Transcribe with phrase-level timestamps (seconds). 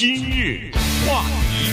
[0.00, 0.70] 今日
[1.06, 1.68] 话题，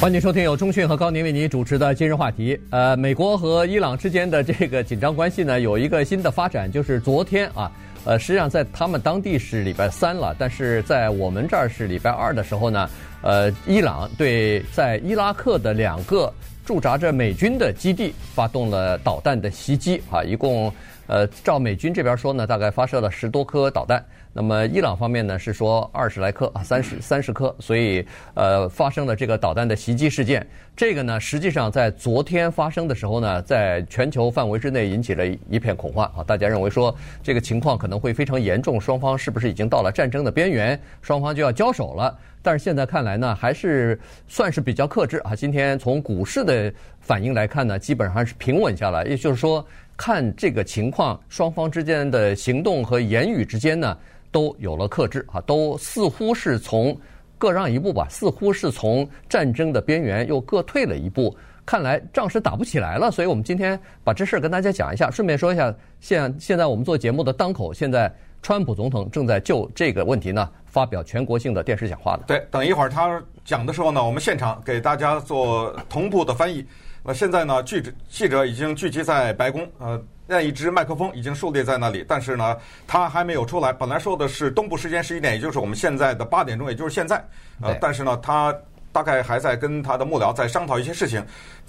[0.00, 2.60] 欢迎收听由中讯和高宁为您主持的今日话题。
[2.70, 7.70] 呃，美国和伊朗之间的这个紧张关系呢，有一个新的发展，就是昨天啊，
[8.04, 12.90] 呃，实际上在他们当地是礼拜三了，但是在我们这儿是礼拜二的时候呢，
[13.22, 20.74] 呃，伊朗对在伊拉克的两个驻扎着美军的基地发动了导弹的袭击啊，一共
[21.06, 24.04] 呃，照美军这边说呢，大概发射了十多颗导弹。
[24.32, 30.46] 那么伊朗方面呢是说二十来颗啊，三十三十颗，所以呃发生了这个导弹的袭击事件。
[30.76, 42.16] 这个呢实际上在昨天发生的时候呢，在全球范围之内引起了一片恐慌啊，大家认为说这个情况可能会非常严重，双方是不是已经到了战争的边缘，双方就要交手了？
[42.40, 45.34] 但是现在看来呢，还是算是比较克制啊。
[45.34, 49.62] 今天从股市的反应来看呢，基本上是平稳下来，也就是说
[49.96, 53.98] 看这个情况，双方之间的行动和言语之间呢。
[54.30, 56.96] 都有了克制啊，都似乎是从
[57.38, 61.36] 各让一步吧，似乎是从战争的边缘又各退了一步。
[61.66, 65.10] 看来仗是打不起来了，所以我们今天把这事儿跟大家讲一下。
[65.10, 72.24] 顺便说一下，现现在我们做节目的当口，现在川普总统正在就这个问题呢发表全国性的电视讲话的。
[72.26, 76.64] 对，等一会儿他讲的时候呢，我们现场给大家做同步的翻译。
[77.02, 80.02] 那现在呢，记者记者已经聚集在白宫，呃。
[80.32, 82.56] 那一只麦克风已经竖立在那里，但是呢，
[82.86, 83.72] 他还没有出来。
[83.72, 87.16] 本来说的是东部时间十一点，也就是我们现在的八点钟，也就是现在。
[87.60, 88.54] 呃，但是呢，他
[88.92, 91.20] 大概还在跟他的幕僚在商讨一些事情，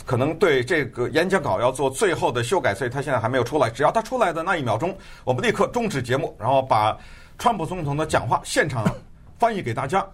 [0.06, 3.68] 可能对这个演讲稿要做最后的修改，所以他现在还没有出来。
[3.68, 6.96] 只要他出来的那一秒钟，我们立刻终止节目，然后把
[7.40, 8.86] 川普总统的讲话现场
[9.40, 10.06] 翻译给大家。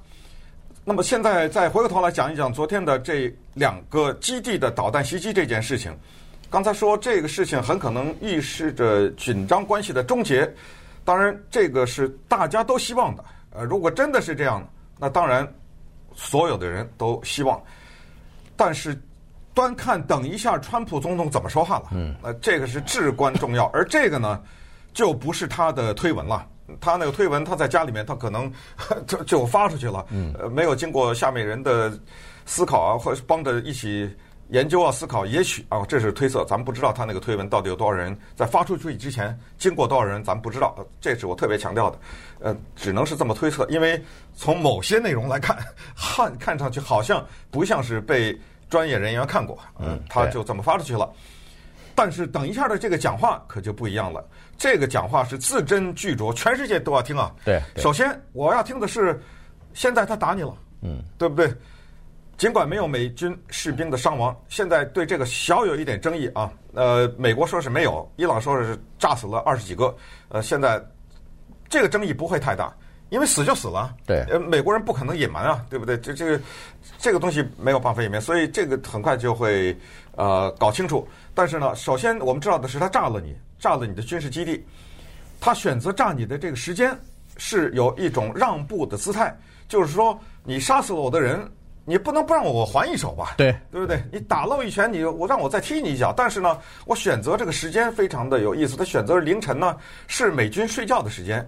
[0.89, 5.93] 那么现在再回过头来讲一讲昨天的这两个基地的导弹袭击这件事情。
[6.49, 10.49] 刚才说这个事情很可能预示着紧张关系的终结，
[11.03, 13.25] 当然这个是大家都希望的。
[13.49, 14.65] 呃，如果真的是这样，
[14.97, 15.45] 那当然
[16.15, 17.61] 所有的人都希望。
[18.55, 18.97] 但是
[19.53, 21.87] 端看等一下川普总统怎么说话了。
[21.91, 23.65] 嗯，呃，这个是至关重要。
[23.73, 24.41] 而这个呢，
[24.93, 26.47] 就不是他的推文了。
[26.79, 28.51] 他那个推文，他在家里面，他可能
[29.07, 30.05] 就就发出去了。
[30.09, 31.91] 嗯，呃，没有经过下面人的
[32.45, 34.09] 思考啊，或者帮着一起。
[34.51, 41.99] 研究啊，思考，也许啊，这是推测，咱们不知道他那个推文到底有多少人在发出去之前经过多少人，咱们不知道，这是我特别强调的，
[42.39, 44.01] 呃，只能是这么推测，因为
[44.37, 45.57] 从某些内容来看，
[45.97, 48.39] 看看上去好像不像是被
[48.69, 51.11] 专业人员看过，嗯，他就这么发出去了。
[51.93, 54.25] 但是等一下的这个讲话可就不一样了，
[54.57, 57.31] 这个讲话是字斟句酌，全世界都要听啊。
[57.45, 59.21] 对，首先我要听的是，
[59.73, 61.53] 现在他打你了，嗯，对不对？
[62.37, 66.51] 尽管没有美军士兵的伤亡，现在对这个小有一点争议啊。
[66.73, 69.95] 呃，美国说是没有，伊朗说是炸死了二十几个。
[70.29, 70.79] 呃，现在
[71.67, 72.71] 这个争议不会太大，
[73.09, 73.91] 因为死就死了。
[74.05, 75.97] 对，呃，美国人不可能隐瞒啊，对不对？
[75.97, 76.39] 这这个
[76.99, 79.75] 这个东西没有办法隐瞒，所以这个很快就会
[80.15, 81.07] 呃搞清楚。
[81.37, 84.65] 但是呢，首先我们知道的是，他炸了你，炸了你的军事基地。
[85.39, 86.97] 他选择炸你的这个时间
[87.37, 89.37] 是有一种让步的姿态，
[89.67, 91.47] 就是说你杀死了我的人。
[91.85, 93.35] 你不能不让我还一手吧？
[93.37, 94.03] 对，对不对？
[94.11, 96.11] 你打了我一拳，你我让我再踢你一脚。
[96.11, 98.75] 但是呢，我选择这个时间非常的有意思。
[98.75, 99.77] 他选择凌晨呢，
[100.07, 101.47] 是美军睡觉的时间。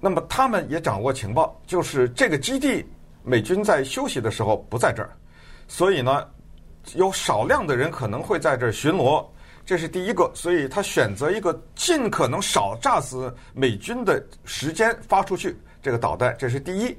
[0.00, 2.82] 那么他们也掌握情报，就是这个基地
[3.22, 5.10] 美军在休息的时候不在这儿，
[5.68, 6.26] 所以呢，
[6.94, 9.24] 有少量的人可能会在这儿巡逻。
[9.66, 16.36] 这是第一个，所以他选择一个尽可能少炸死美军的时间发出去这个导弹。
[16.38, 16.96] 这是第一。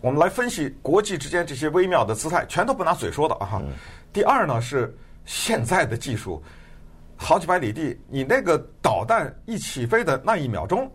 [0.00, 3.62] 我们来分析国际之间这些微妙的姿态，全都不拿嘴说的啊！
[4.12, 4.94] 第二呢是
[5.24, 6.42] 现在的技术，
[7.16, 10.90] 好几百里地，你那个导弹一起飞的那一秒钟，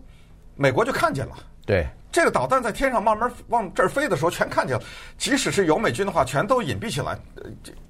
[0.54, 1.36] 美国就看见了。
[1.66, 4.82] 对，这个导弹在天上慢慢往这儿飞的时候，全看见了。
[5.16, 7.18] 即使是有美军的话，全都隐蔽起来，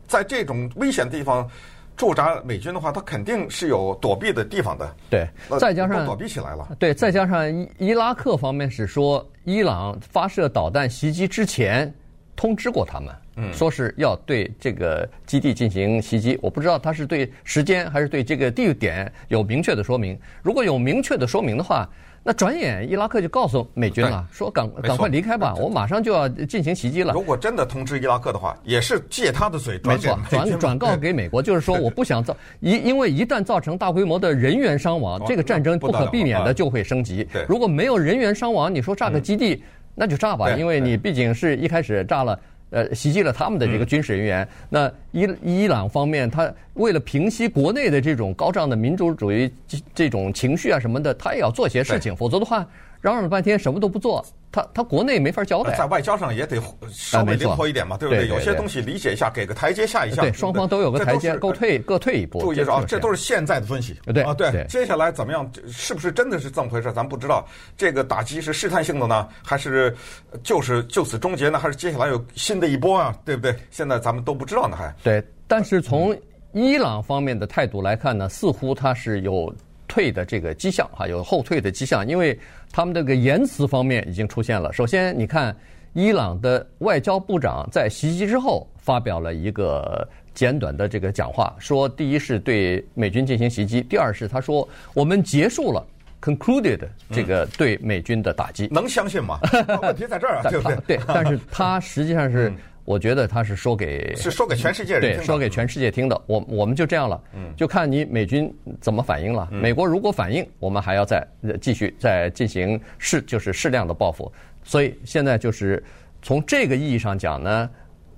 [0.07, 1.49] 在这种危险的地方。
[1.97, 4.97] 驻扎美军的话，他肯定是有躲避的地方的。
[5.11, 6.67] 对，再加上躲避起来了。
[6.79, 11.93] 对，再加上伊伊拉克方面是说，伊朗发射导弹袭击之前
[12.35, 16.39] 通知过他们，嗯，说是要对这个基地进行袭击。
[16.41, 20.19] 我不知道他是对时间还是对这个地点有明确的说明。
[20.43, 21.87] 如果有明确的说明的话。
[22.23, 27.15] 那转眼伊拉克就告诉美军了，说赶赶快离开吧，我马上就要进行袭击了。
[27.15, 37.27] 如果真的通知伊拉克的话，也是借他的嘴转没错，转转告给美国，就是说我不想造一，因为一旦造成大规模的人员伤亡，这个战争不可避免的就会升级。
[37.49, 39.65] 如果没有人员伤亡，你说炸个基地，
[39.95, 42.39] 那就炸吧，因为你毕竟是一开始炸了。
[42.71, 44.43] 呃，袭击了他们的这个军事人员。
[44.43, 49.51] 嗯、那伊伊朗方面，他为了平息国内的这种高涨的民族主义
[49.95, 52.15] 这种情绪啊什么的，他也要做些事情。
[52.17, 52.67] 否则的话，
[53.01, 55.75] 嚷嚷了半天什么都不做，他他国内没法交代。
[55.77, 56.61] 在外交上也得
[56.91, 58.29] 稍微灵活一点嘛，对不对？
[58.29, 60.21] 有些东西理解一下，给个台阶下一下。
[60.21, 62.41] 对，双方都有个台阶，各退各退一步。
[62.41, 63.99] 注意啊，这都是现在的分析。
[64.13, 65.51] 对啊，对，接下来怎么样？
[65.69, 66.93] 是不是真的是这么回事？
[66.93, 67.47] 咱不知道。
[67.77, 69.97] 这个打击是试探性的呢，还是
[70.43, 71.59] 就是就此终结呢？
[71.59, 73.17] 还是接下来有新的一波啊？
[73.25, 73.55] 对不对？
[73.71, 74.95] 现在咱们都不知道呢，还。
[75.03, 76.15] 对，但是从
[76.53, 79.51] 伊朗方面的态度来看呢，似乎他是有
[79.91, 82.39] 退的这个迹象哈，有后退的迹象，因为
[82.71, 84.73] 他们这个言辞方面已经出现了。
[84.73, 85.55] 首先，你看
[85.95, 95.85] 伊朗的外交部长在袭击之后发表了一个简短的这个讲话，说第一是对美军进行袭击，第二是他说我们结束了
[96.23, 96.79] concluded
[97.11, 98.69] 这个对美军的打击。
[98.71, 99.41] 能相信吗？
[99.83, 100.77] 问题在这儿啊，对不对？
[100.87, 102.53] 对，但是他实际上是。
[102.85, 106.21] 我觉得他是说给是说给全世界人听的，对，说给全世界听的。
[106.27, 109.49] 我我们就这样了，嗯，就看你美军怎么反应了。
[109.51, 111.27] 美国如果反应，我们还要再
[111.61, 114.33] 继续再进行适就是适量的报复。
[114.65, 115.83] 所以现在就是
[116.23, 117.71] 从这个意义上讲呢，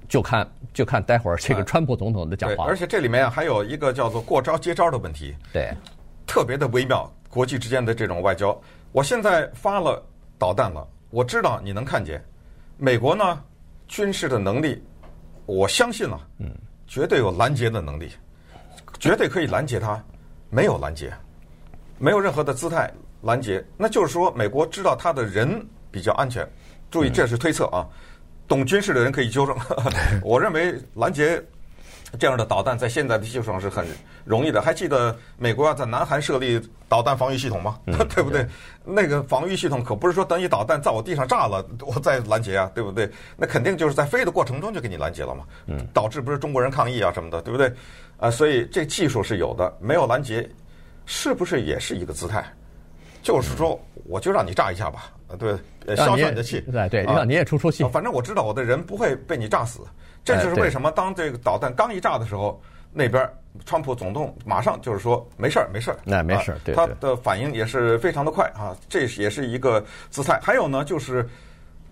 [0.09, 2.64] 就看就看待会儿这个川普总统的讲话。
[2.67, 5.73] 而且这里面还有一个叫做过招接招的问题，对，
[6.26, 7.11] 特别的微妙。
[7.29, 8.61] 国际之间的这种外交，
[8.93, 10.05] 我现在发了
[10.38, 12.23] 导弹了，我知道你能看见，
[12.76, 13.43] 美国呢？
[13.92, 14.82] 军事的能力，
[15.44, 16.50] 我相信了，嗯，
[16.86, 18.10] 绝对有拦截的能力，
[18.98, 20.02] 绝对可以拦截他，
[20.48, 21.12] 没有拦截，
[21.98, 22.90] 没有任何的姿态
[23.20, 26.48] 拦截，那就是说美国知道他的人比较安全。
[26.90, 27.86] 注意，这是推测啊，
[28.48, 29.54] 懂军事的人可以纠正。
[30.24, 31.44] 我认为拦截。
[32.19, 33.87] 这样的导弹在现在的技术上是很
[34.25, 34.61] 容易的。
[34.61, 37.79] 还记得美国要在南韩设立导弹防御系统吗？
[37.87, 38.47] 嗯、 对不对？
[38.85, 43.11] 那个防御系统可不是说等你导弹在我地上炸了，我再拦截啊，对不对？
[43.37, 45.44] 那肯定就是在飞的过程中就给你拦截了嘛。
[45.67, 45.87] 嗯。
[45.94, 47.73] 导致不是中国人抗议啊什么的，对不对？
[48.19, 50.49] 啊，所以这技术是有的，没有拦截，
[51.06, 52.44] 是不是也是一个姿态？
[53.23, 56.61] 就是说，我就让你炸一下吧，对，消消你的气。
[56.73, 57.84] 对对，让你也出出气。
[57.88, 59.81] 反正我知道我的人不会被你炸死。
[60.25, 62.61] 这就是为什么当这个导弹刚一炸的时候，
[62.93, 63.29] 那边
[63.64, 70.38] 川普总统马上就是说没事儿，没事儿，那没事儿，对，他的反应也是非常的快啊，这也是一个姿态。
[70.40, 71.29] 还有呢，就是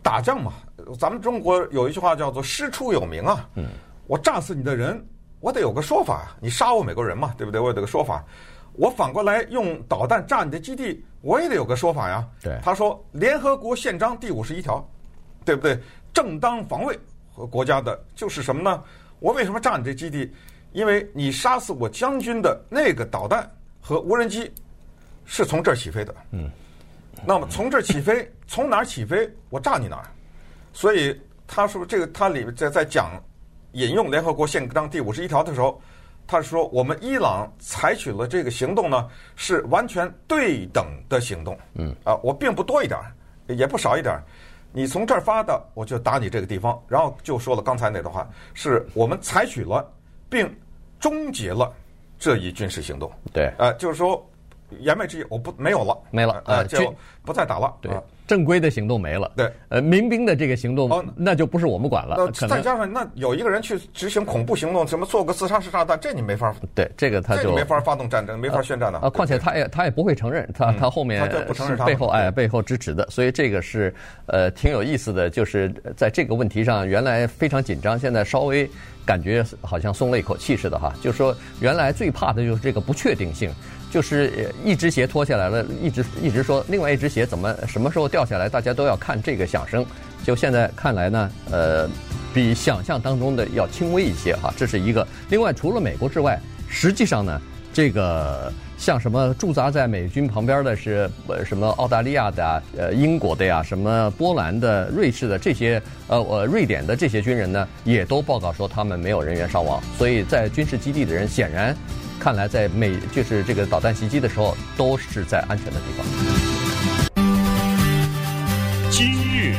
[0.00, 0.52] 打仗嘛，
[0.98, 3.66] 咱们中国有一句话叫做“师出有名”啊，嗯，
[4.06, 5.04] 我炸死你的人，
[5.40, 7.60] 我得有个说法，你杀我美国人嘛，对不对？
[7.60, 8.24] 我有个说法，
[8.72, 12.26] 我反过来用导弹炸你的基地，我也得有个说法呀。
[12.42, 14.86] 对，他说联合国宪章第五十一条，
[15.44, 15.78] 对不对？
[16.12, 16.98] 正当防卫
[17.32, 17.46] 和。
[17.46, 18.82] 国家的就是什么呢？
[19.18, 20.32] 我为什么炸你这基地？
[20.72, 23.50] 因为你杀死我将军的那个导弹
[23.80, 24.50] 和无人机
[25.24, 26.14] 是从这儿起飞的。
[26.30, 26.48] 嗯，
[27.26, 30.06] 那么从这儿起飞，从哪儿起飞，我炸你哪儿。
[30.72, 33.20] 所以他说这个，他里面在在讲
[33.72, 35.80] 引用联合国宪章第五十一条的时候，
[36.30, 41.58] 他说我们伊朗采取了这个行动呢，是完全对等的行动。
[41.74, 43.12] 嗯，啊，我并不多一点儿，
[43.52, 44.22] 也不少一点儿。
[44.70, 49.84] 你从这儿发的，我就打你这个地方，然后就说了刚才那段话，是我们采取了
[50.28, 50.48] 并
[51.00, 51.74] 终结了
[52.16, 53.10] 这一军事行动。
[53.32, 54.24] 对，呃，就是说
[54.78, 56.94] 言外之意，我不没有了，没了，呃，就
[57.24, 57.74] 不再打了。
[57.80, 57.90] 对。
[58.26, 62.14] 正规的行动没了，对，呃，民兵的这个行动，那就不是我们管了。
[62.14, 66.54] 呃，再加上那有一个人去执行恐怖行动，什么做个自杀式炸弹，这你没法。
[66.72, 69.00] 对，这个他就没法发动战争，没法宣战的。
[69.00, 73.92] 啊，况且他也他也不会承认，他他后面是背后哎背后支持的，所以这个是
[74.26, 78.70] 呃挺有意思的，就是在这个问题上原来非常紧张，现在稍微
[79.04, 80.94] 感觉好像松了一口气似的哈。
[81.02, 83.52] 就是说原来最怕的就是这个不确定性。
[83.90, 89.84] 就是一只鞋脱下来了，一直一直说另外一只鞋怎么什么时候掉下来，大家都要看这个响声。
[90.24, 91.88] 就现在看来呢，呃，
[92.32, 95.06] 比想象当中的要轻微一些哈，这是一个。
[95.28, 97.40] 另外，除了美国之外，实际上呢，
[97.72, 109.82] 这个像什么驻扎在美军旁边的是呃什么澳大利亚的、呃英国的呀，什么波兰的、瑞士的这些呃呃瑞典的这些军人呢，也都报告说他们没有人员伤亡。
[109.98, 111.74] 所以在军事基地的人显然。
[112.20, 116.04] 看来，在美就是这个导弹袭击的时候，都是在安全的地方。
[118.90, 119.54] 今日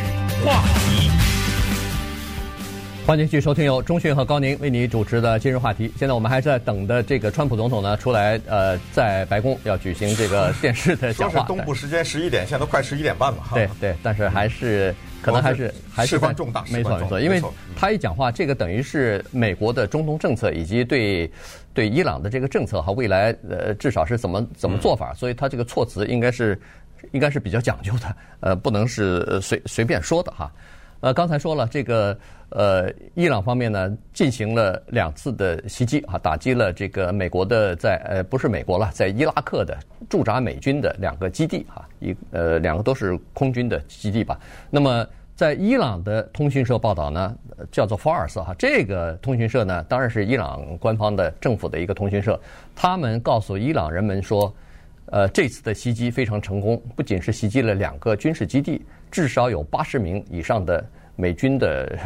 [0.46, 1.10] 话题，
[3.12, 5.91] 欢迎继续收听由中讯和高宁为你主持的今日话题。
[5.98, 11.34] 现在我们还在等的这个川普总统呢出来，呃，在白宫要举行这个 电视的讲话。
[11.34, 13.56] 说是东部时间十一点，现在都快十一点半了哈。
[13.56, 14.96] 对对，但是还是。
[15.22, 17.41] 可能还是还是事关重大，没错没错，因为
[17.75, 21.30] 他一讲话，这个等于是美国的中东政策以及对
[21.74, 26.58] 对伊朗的这个政策和未来呃至少是怎么怎么做法，所以他这个措辞应该是
[27.12, 30.50] 应该是比较讲究的，呃，不能是随随便说的哈。
[31.01, 32.15] 呃，刚才说了这个，
[32.50, 39.75] 呃，伊朗方面呢进行了两次的袭击啊，打击了这个美国的在呃不是美国了，在伊拉克的
[40.08, 44.39] 驻扎美军的两个基地啊，一呃两个都是空军的基地吧。
[44.70, 45.05] 那么
[45.36, 47.36] 在伊朗的通讯社报道呢，
[47.72, 52.39] 叫做 Fars 哈，这个通讯社呢当然是伊朗官方的政府的一个通讯社，
[52.75, 54.53] 他们告诉伊朗人们说，
[55.12, 58.82] 呃，这次的袭击非常成功，不仅是袭击了两个军事基地。
[59.12, 60.84] 至少有八十名以上的
[61.18, 62.00] 美军的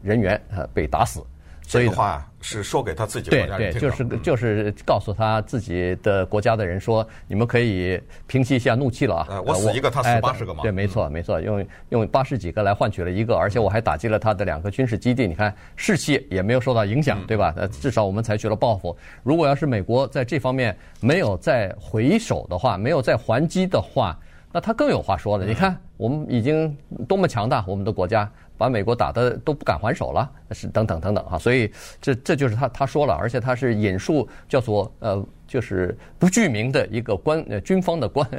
[0.00, 1.20] 人员呃被打死，
[1.66, 9.42] 所以话是说给他自己国家就是就是告诉他自己的国家的人说，你们可以平息一下怒气了啊！
[9.44, 10.62] 我死一个，他死八十个嘛。
[10.62, 15.26] 对，没错没错，用用八十几个来换取了一个，而且我还打击了他的两个军事基地。
[15.26, 17.52] 你看士气也没有受到影响，对吧？
[17.56, 18.96] 呃，至少我们采取了报复。
[19.24, 24.16] 如果要是美国在这方面没有再回首的话，没有再还击的话。
[24.52, 26.74] 那他更有话说了，你看我们已经
[27.06, 31.70] 多么强大，我们的国家把美国打的都不敢还手了，是等等等等啊，所以
[32.00, 38.38] 这这就是他他说了，而且他是引述叫做呃就是不具名的一个官呃军方的官呃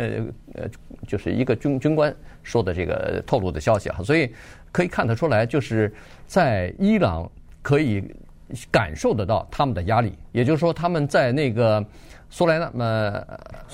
[0.56, 0.70] 呃
[1.08, 4.34] 就是一个军军官说的这个透露的消息啊，所以
[4.72, 5.94] 可以看得出来，就是
[6.26, 7.30] 在伊朗
[7.62, 8.04] 可以
[8.72, 11.86] 感受得到他们的压力，也就是说他们在那个。
[12.30, 13.26] 苏莱那么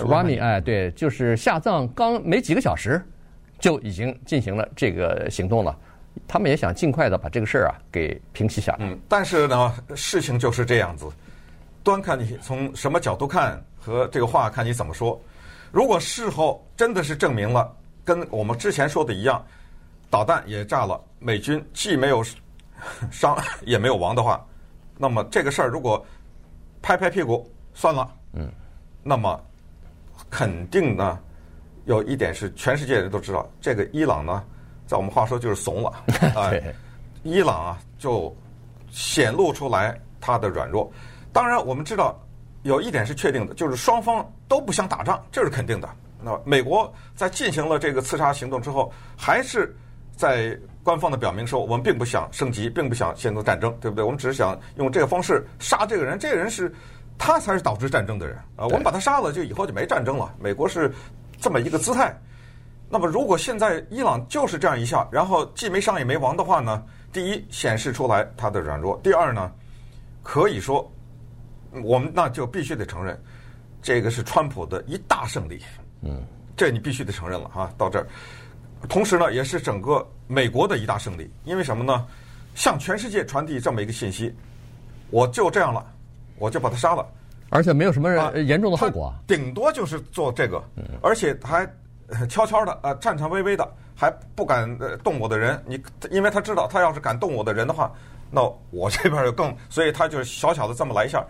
[0.08, 3.02] 拉米哎，对，就是下葬刚没几个小时，
[3.58, 5.76] 就已经进行了这个行动了。
[6.28, 8.80] 他们也想尽快的把这个事儿啊给平息下来。
[8.82, 11.08] 嗯，但是呢，事情就是这样子，
[11.84, 15.20] 端看你从什么角度看和这个话看你怎么说。
[15.72, 19.44] 如果事后真的是证明了跟我们之前说的一样，
[20.10, 22.24] 导弹也炸了，美军既没有
[23.12, 24.46] 伤也没有亡的话，
[24.98, 26.06] 那么这个事儿如果
[26.82, 28.14] 拍拍屁股算了。
[28.34, 28.52] 嗯，
[29.02, 29.44] 那么
[30.30, 31.20] 肯定呢，
[31.86, 34.44] 有一点是全世界人都知道，这个伊朗呢，
[34.94, 35.90] 在我们话说就是怂了
[36.40, 36.54] 啊。
[37.24, 38.32] 伊朗啊，就
[38.92, 40.92] 显露出来它的软弱。
[41.32, 42.16] 当然，我们知道
[42.62, 45.90] 有一点是确定的，就是双方都不想打仗，这是肯定的。
[46.22, 49.76] 那美国在进行了这个刺杀行动之后，还是
[50.16, 54.06] 在官方的表明说，我们并不想升级，并不想陷入战争，对不对？
[54.06, 56.72] 我们只是想用这个方式杀这个人，这个人是。
[57.16, 58.66] 他才是导致战争的人啊！
[58.66, 60.34] 我们把他杀了，就以后就没战争了。
[60.40, 60.92] 美国是
[61.40, 62.14] 这么一个姿态。
[62.94, 66.84] 那么，如果现在伊朗就是这样一下，然后既没伤也没亡的话呢？
[67.12, 69.52] 第一，显示出来他的软弱；第二呢，
[70.22, 70.88] 可以说
[71.84, 73.20] 我们那就必须得承认，
[73.82, 75.60] 这个是川普的一大胜利。
[76.02, 76.24] 嗯，
[76.56, 77.74] 这你必须得承认了啊！
[77.80, 78.06] 到这儿，
[78.88, 81.28] 同时呢，也是整个美国的一大胜利。
[81.46, 82.06] 因为什么呢？
[82.54, 84.32] 向全世界传递这么一个信息，
[85.10, 85.84] 我就这样了。
[86.38, 87.04] 我就把他杀了，
[87.50, 90.64] 而且没有什么严重的后果，顶多就是做这个，
[91.02, 91.68] 而且还
[92.30, 94.68] 悄悄的呃颤颤巍巍的，还不敢
[95.04, 95.62] 动我的人。
[95.66, 95.82] 你
[96.12, 97.92] 因为他知道，他要是敢动我的人的话，
[98.30, 98.42] 那
[98.72, 101.26] 我这边就更，所以他就小小的这么来一下，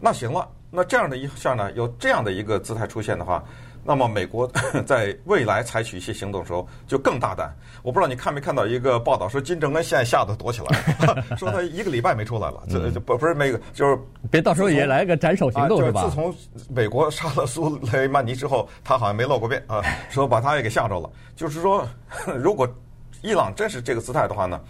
[0.00, 3.42] 那行了，那这样的一下呢，有这样的一个姿态出现的话。
[3.88, 4.46] 那么美国
[4.84, 7.50] 在未来采取一些行动的时候就更大胆。
[7.82, 12.62] 我不知道你看没看到一个报道说金正恩现在吓得躲起来了， 说他一个礼拜没出来了。
[12.68, 13.98] 这不不是那个，就是
[14.30, 16.04] 别到时候也来个斩首行动是吧？
[16.04, 16.34] 自从
[16.68, 19.80] 美国杀了苏雷曼尼之后，他好像没露过面啊，
[20.10, 21.08] 说把他也给吓着了。
[21.34, 21.88] 就是说，
[22.36, 22.68] 如果
[23.22, 24.60] 伊朗真是这个姿态的话呢，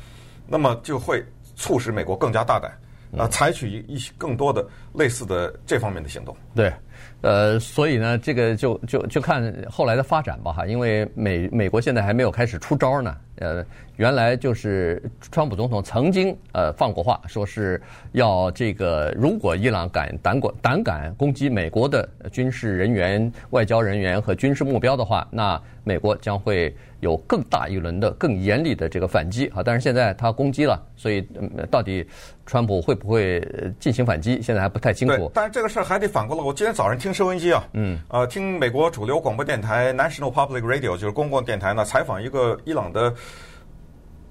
[0.46, 1.24] 那么就会
[1.56, 2.70] 促使美国更加大胆
[3.18, 6.36] 啊，采取一些更多的类似的这方面的行动。
[6.54, 6.72] 对。
[7.20, 13.64] 呃，所以呢，这个就就就看后来的发展吧，哈，因为美美国现在还没有开始出招呢，呃。
[13.96, 17.82] 原来就是川普总统曾经呃放过话，说是
[18.12, 29.64] 要这个，如果伊朗敢胆敢胆敢攻击美国的军事人员、外交人员和军事目标的话，那美国将会有更大一轮的、更严厉的这个反击啊。
[29.64, 31.26] 但是现在他攻击了，所以
[31.68, 32.06] 到底
[32.48, 33.46] 川普会不会
[33.78, 35.16] 进行反击，现在还不太清楚。
[35.16, 36.42] 对，但是这个事儿还得反过来。
[36.42, 43.14] 我今天早上听收音机啊，嗯，呃，听美国主流广播电台 National Public Radio 就是公共电台呢，采访一个伊朗的。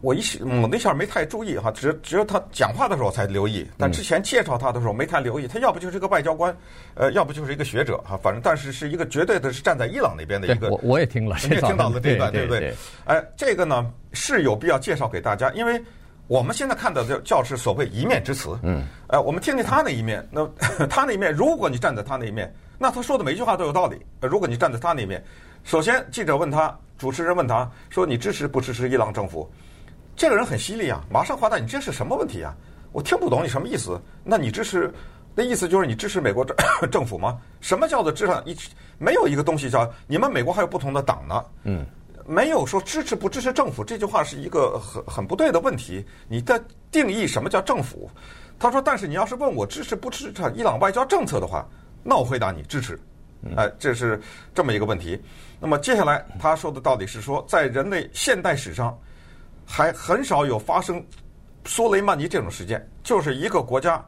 [0.01, 5.47] 我一时我那下没太注意哈，只只有他讲话的时候才留意，但之前介绍他的时候没太留意。
[5.47, 6.55] 他要不就是一个外交官，
[6.93, 10.69] 呃，要不就是一个学者哈，反正但是是一个绝对的是站在伊朗那边的一个。
[10.69, 12.71] 我我也听了，你也听到了这段，对不对？
[13.05, 15.81] 哎，这个呢是有必要介绍给大家，因为
[16.27, 18.57] 我们现在看到的教是所谓一面之词。
[18.63, 18.83] 嗯。
[19.07, 20.45] 哎，我们听听他那一面，那
[20.87, 24.05] 他那一面，如果你站在他那一面，那他说的每一句话都有道理。
[24.21, 25.23] 如果你站在他那一面，
[25.63, 29.49] 首先记者问他，主持人问他说：“你支持不支持伊朗政府？”
[30.15, 32.53] 这个人很犀利啊，马上回答，你这是什么问题啊？
[32.91, 33.99] 我听不懂你什么意思？
[34.23, 34.91] 那你支持，
[35.35, 36.55] 那意思就是你支持美国政
[36.91, 37.39] 政府吗？
[37.61, 38.33] 什么叫做支持？
[38.45, 38.55] 一
[38.97, 41.43] 没有一个东西叫你们美国还有不同的党呢？
[41.63, 41.85] 嗯，
[42.27, 46.05] 没有说支持不支持政府，这句话是一个很很不对的问题。
[46.27, 48.09] 你的定义什么叫政府？
[48.59, 51.65] 他说，但是你要是问我支持不支持伊朗外交政策的话，
[52.03, 52.99] 那我回答你支持。
[53.55, 54.19] 哎，这是
[54.53, 55.17] 这么一个问题。
[55.59, 58.97] 那么接下来他说的到底是说，在人类现代史上，
[59.65, 61.01] 还很少有发生
[61.65, 64.03] 苏雷曼尼这种事件，就是一个国家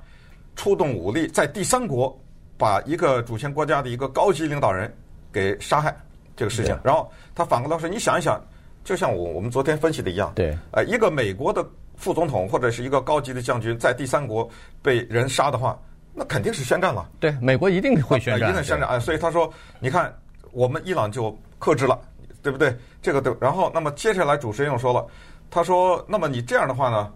[0.56, 2.20] 出动武力在第三国
[2.58, 4.94] 把一个主权国家的一个高级领导人
[5.32, 5.96] 给杀害
[6.40, 6.80] 这个事情。
[6.82, 8.42] 然后他反过来说，你想一想，
[8.86, 11.66] 就像我我们昨天分析的一样，对，呃，一个美国的
[11.98, 14.50] 副总统或者是一个高级的将军在第三国
[14.82, 15.78] 被人杀的话，
[16.14, 17.10] 那肯定是宣战了。
[17.20, 18.98] 对，美国一定会宣战，一定宣战啊！
[18.98, 20.18] 所以他说，你看
[20.54, 22.00] 我们伊朗就克制了，
[22.42, 22.74] 对不对？
[23.02, 23.36] 这个对。
[23.42, 25.06] 然后，那么接下来主持人又说了。
[25.52, 27.12] 他说：“那么你这样的话呢？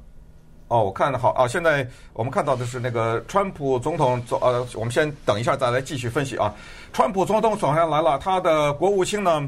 [0.74, 1.48] 哦，我看好啊。
[1.48, 6.52] 现在我们看到的是那个川普总统走，呃，我们先等一下再来继续分析啊。
[6.92, 9.48] 川普总统走上来了，他的国务卿呢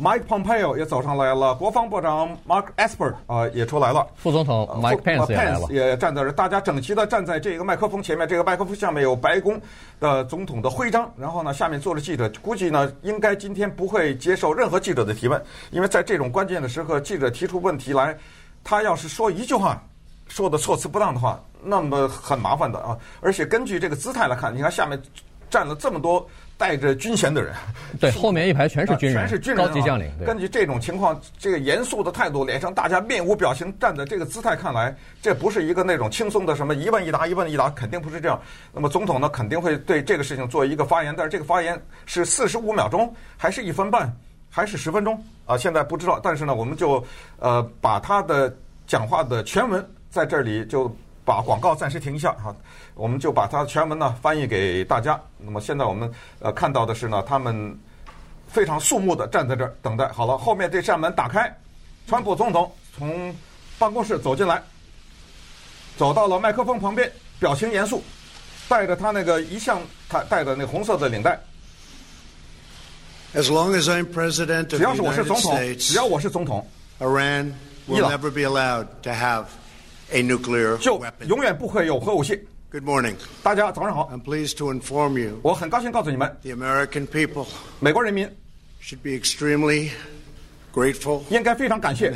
[0.00, 9.60] ，Mike Pompeo 也走上来了，国防部长 Mark Esper 啊也出来了，副总统 Mike Pence 也来了，也站在这，大家整齐的站在这个麦克风前面，这个麦克风下面有白宫
[9.98, 18.16] 的总统的徽章，然后呢，下面坐着记者，估计呢应该今天不会接受任何记者的提问，因为在这种关键的时刻，记者提出问题来。”
[18.62, 19.82] 他要是说一句话，
[20.30, 22.96] 说的措辞不当的话，那么很麻烦的啊！
[23.20, 24.98] 而且根据这个姿态来看，你看下面
[25.50, 26.24] 站了这么多
[26.56, 27.52] 带着军衔的人，
[27.98, 30.08] 对，后面一排全是军人，全是军人，高级将领。
[30.24, 38.40] 根据这种情况，这个严肃的态度，脸上大家面无表情，站在这个姿态看来，这不是一个那种轻松的什么一问一答，一问一答，肯定不是这样。
[38.72, 44.10] 那么总统呢，肯定会对这个事情做一个发言，但是这个发言是四十五秒钟，还是一分半？
[44.52, 45.56] 还是十分钟啊？
[45.56, 47.04] 现在不知道，但是呢，我们就
[47.38, 48.54] 呃把他的
[48.86, 52.54] 讲话的全文在这里就把广告暂时停一下哈，
[52.94, 55.20] 我们就把它全文呢翻译给大家。
[55.38, 57.78] 那么现在我们呃看到的是呢，他们
[58.48, 60.08] 非常肃穆的站在这儿等待。
[60.08, 61.56] 好了，后面这扇门打开，
[62.08, 63.34] 川普总统从
[63.78, 64.60] 办公室走进来，
[65.96, 68.02] 走到了麦克风旁边，表情严肃，
[68.68, 71.40] 带着他那个一向他带的那红色的领带。
[73.32, 76.66] As long as I'm president of the United States, 只要我是总统
[76.98, 77.52] ，Iran
[77.88, 79.44] will never be allowed to have
[80.11, 81.27] a nuclear weapon.
[81.27, 82.39] 就永远不会有核武器。
[82.71, 84.09] Good morning，大家早上好。
[84.13, 87.47] I'm pleased to inform you，我很高兴告诉你们，the American people，
[87.79, 88.29] 美国人民
[88.81, 89.91] should be extremely
[90.73, 92.13] grateful，应该非常感谢，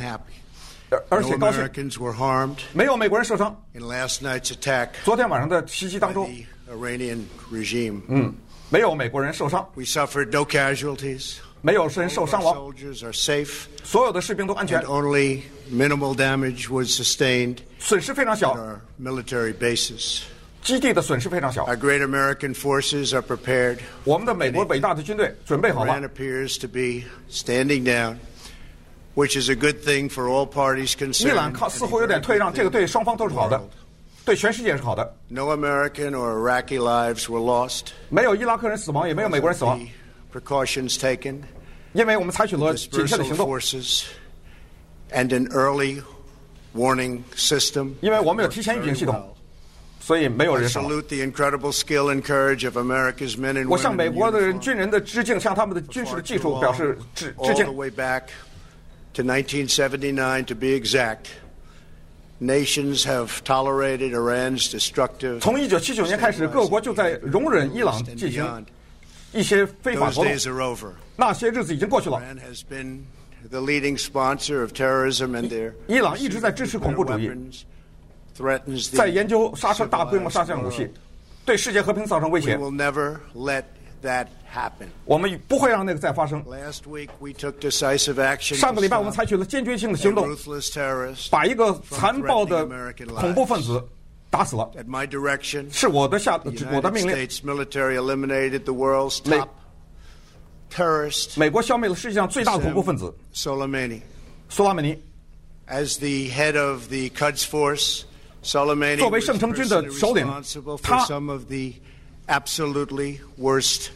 [1.08, 1.60] 而且高兴。
[1.60, 3.56] No Americans were harmed，没有美国人受伤。
[3.72, 6.30] In last night's attack，昨天晚上的袭击当中，
[6.70, 7.20] Iranian
[7.52, 8.34] regime，嗯。
[8.72, 9.68] 没有美国人受伤。
[9.74, 11.38] We suffered no casualties.
[11.64, 12.54] 没有人受伤亡。
[12.54, 13.64] Soldiers are safe.
[13.84, 14.80] 所有的士兵都安全。
[14.80, 17.58] And only minimal damage was sustained.
[17.78, 18.54] 损失非常小。
[18.54, 20.22] At our military bases.
[20.62, 21.64] 基地的损失非常小。
[21.66, 23.78] Our great American forces are prepared.
[24.04, 25.92] 我们的美国伟大的军队准备好了。
[25.92, 28.16] Iran appears to be standing down,
[29.14, 31.28] which is a good thing for all parties concerned.
[31.28, 33.60] 伊朗靠似乎有点退让，这个对双方都是好的。
[34.22, 35.16] 对全世界是好的。
[35.28, 37.86] No American or Iraqi lives were lost.
[38.10, 39.80] 没有伊拉克人死亡，也没有美国人死亡。
[40.30, 41.40] Precautions taken.
[41.94, 43.48] 因为我们采取了谨慎的行动。
[45.12, 46.00] And an early
[46.72, 47.94] warning system.
[48.00, 49.34] 因为我们有提前预警系统，
[50.00, 50.86] 所以没有人死亡。
[50.86, 53.70] I salute the incredible skill and courage of America's men and women.
[53.70, 57.64] 我向美国的人军人的致敬，向他们的军事的技术表示致致敬。
[57.66, 58.28] All the way back
[59.14, 61.26] to 1979, to be exact.
[62.40, 65.40] Nations have tolerated Iran's destructive.
[65.40, 68.64] 从一九七九年开始，各国就在容忍伊朗进行
[69.32, 70.32] 一些非法活动。
[71.15, 72.21] 那些日子已经过去了。
[75.87, 77.27] 伊朗一直在支持恐怖主义，
[78.97, 80.89] 在研究、杀出大规模杀伤武器，
[81.45, 82.57] 对世界和平造成威胁。
[85.05, 86.43] 我们不会让那个再发生。
[88.55, 90.35] 上个礼拜我们采取了坚决性的行动，
[91.29, 92.65] 把一个残暴的
[93.15, 93.83] 恐怖分子
[94.29, 94.69] 打死了。
[95.71, 96.37] 是我的下
[96.71, 97.15] 我的命令。
[100.73, 101.37] Terrorist.
[101.37, 104.01] 美国消灭了世界上最大的恐怖分子 Soleimani.
[104.49, 104.97] 苏拉美尼。
[105.67, 108.03] As the head of the Quds Force,
[108.43, 110.25] Soleimani 作为圣城军的首领，
[110.83, 111.73] 他 some of the
[112.27, 113.87] absolutely worst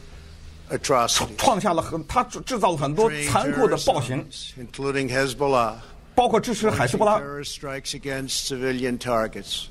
[0.70, 1.36] atrocities.
[1.38, 4.24] 创下了很，他制造了很多残酷的暴行
[4.58, 5.74] including Hezbollah.
[6.16, 7.22] 包括支持海斯布拉.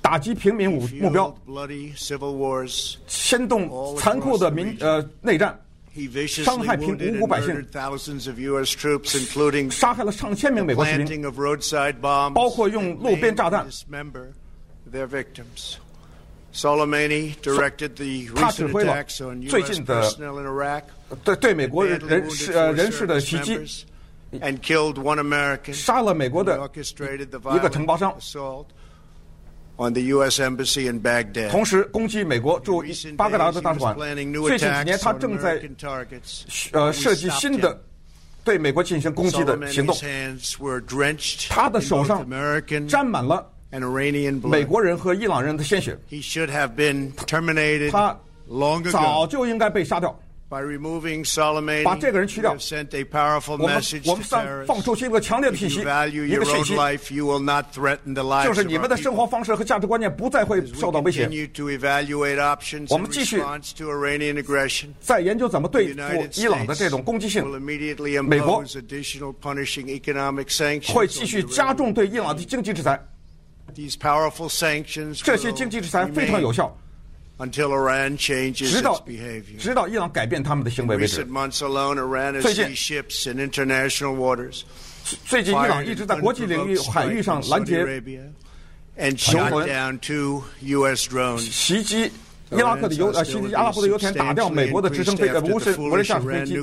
[0.01, 1.37] 打击平民目目标.
[3.07, 5.59] 牵动残酷的民呃内战
[6.27, 8.71] 伤害平 wounded 无辜 and 百姓 murdered，thousands of U.S.
[8.75, 12.33] troops, including 杀害了上千名美国士兵，planting of roadside bombs.
[12.33, 13.67] 包括用路边炸弹。
[13.69, 14.27] Dismember
[14.91, 15.77] their victims.
[16.53, 19.73] Soleimani directed the 他指 recent 挥了 attacks on 最 U.S.
[19.73, 20.83] 近的 personnel in Iraq.
[21.23, 25.73] 对对美国人 Badly 人 wounded 是呃 former 人士的 service 袭击 members，and killed one American.
[25.73, 28.65] 杀了美国的 orchestrated the 一个承包商 violent，assault
[29.79, 30.41] on the U.S.
[30.41, 31.01] Embassy in
[31.49, 32.83] 同时攻击美国驻
[33.15, 33.95] 巴格达的大使馆。
[33.97, 35.61] 最近几年，他正在
[36.73, 37.81] 呃设计新的
[38.43, 39.95] 对美国进行攻击的行动。
[41.49, 42.27] 他的手上
[42.87, 43.49] 沾满了
[44.43, 45.97] 美国人和伊朗人的鲜血。
[47.89, 48.19] 他
[48.91, 50.19] 早就应该被杀掉。
[51.83, 52.55] 把这个人去掉。
[53.63, 55.83] 我们我们三放出去一个强烈的信息
[56.27, 56.75] 一个信息。
[58.43, 61.27] 就是你们的生活方式和价值观念不再会受到威胁。
[62.89, 63.39] 我们继续
[64.99, 67.43] 在研究怎么对付伊朗的这种攻击性。
[68.23, 68.63] 美国
[70.93, 72.99] 会继续加重对伊朗的经济制裁。
[75.23, 76.75] 这些经济制裁非常有效。
[77.38, 79.58] until Iran changes 直到 its behavior.
[79.58, 84.62] 直到伊朗改变他们的行为 In 为止 recent。months alone, Iran has 最近 seized ships in international waters,
[85.26, 88.20] 最近伊朗 fired 一直在国际领域 unprovoked 海域 strike 上 on 拦 Saudi 截 Arabia
[88.98, 91.08] and 雄 shot 浑 down two U.S.
[91.08, 91.40] drones.
[91.50, 92.10] 袭击
[92.52, 96.54] 伊拉克的油呃袭击阿拉伯的油田，打掉美国的直升飞呃 After 无 the 人无人 foolish 驾驶飞 Iran 机。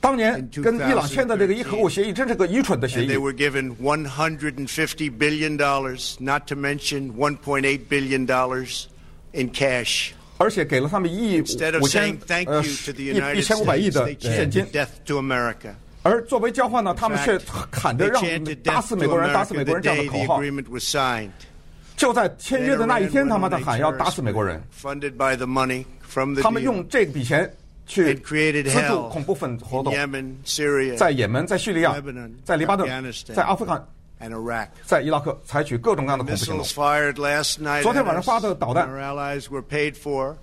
[0.00, 3.18] 当年跟伊朗签的这个伊核武协议，真是个愚蠢的协 and they。
[3.18, 8.84] were given 150 billion dollars, not to mention 1.8 billion dollars
[9.32, 10.10] in cash.
[10.38, 12.62] 而且给了他们一亿五千呃
[12.96, 14.64] 一一千五百亿的现金.
[16.04, 17.36] 而作为交换呢，他们却
[17.72, 18.22] 喊着让
[18.62, 20.40] 打死美国人、打死美国人这样的口号。
[21.96, 24.62] 就在签约的那一天，他妈的喊要打死美国人。
[26.40, 27.52] 他们用这笔钱
[27.87, 33.85] 去 and created 资助 hell 恐怖分子活 in 动， Yemen, Syria, 在也门、在叙利亚 Lebanon、在黎巴嫩、 Afghanistan 在阿富汗、
[34.21, 34.67] and Iraq.
[34.85, 40.35] 在伊拉克采取各种各样的恐怖行动 Missiles。fired last night 昨天 at 晚上 us 发的导弹 and our allies were paid for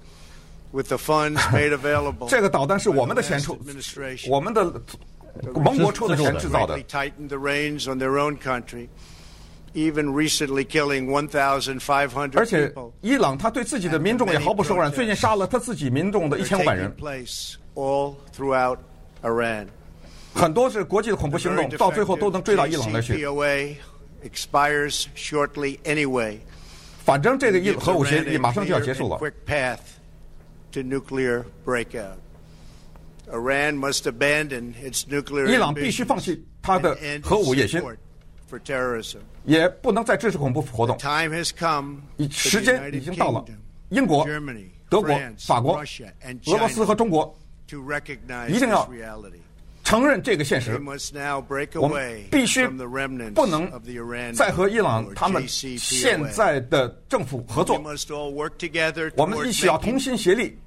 [0.73, 4.31] with the funds made available 这个导弹是我们的 by 钱 the 出 last，administration.
[4.31, 4.65] 我们的
[5.55, 6.77] 盟国出的钱制造的
[9.76, 12.92] Even recently killing 1,500而且 people.
[13.02, 16.92] 伊朗他对自己的民众也毫不手软，最近杀了他自己民众的一千五百人
[17.76, 18.78] all throughout
[19.22, 19.68] Iran.
[20.34, 23.14] 很多是国际的恐怖行动，到最后都能追到伊朗那去。
[24.24, 26.40] Expires shortly anyway.
[27.04, 29.18] 反正这个伊核武协议马上就要结束了。
[29.18, 29.78] quick path
[30.72, 32.18] to nuclear breakout.
[33.32, 37.80] Iran must abandon its nuclear 伊朗必须放弃他的核武野心
[39.46, 40.98] 也不能再支持恐怖活动。
[42.32, 43.44] 时间已经到了。
[43.90, 44.26] 英国
[44.90, 47.38] 德国法国俄罗斯和中国
[48.50, 48.90] 一定要
[49.84, 50.82] 承认这个现实。
[51.76, 52.68] 我们必须
[53.34, 53.72] 不能
[54.34, 57.80] 再和伊朗他们现在的政府合作。
[59.16, 60.58] 我们一起要同心协力。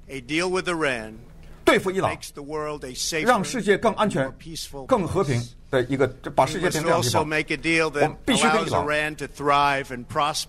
[1.69, 2.11] 对付伊朗
[3.21, 4.31] 让世界更安全
[4.87, 7.21] 更和平的一个把世界变成这样的地方。
[7.21, 8.87] 我们必须跟伊朗。